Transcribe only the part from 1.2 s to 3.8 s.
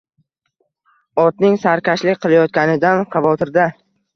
Otning sarkashlik qilayotganidan xavotirda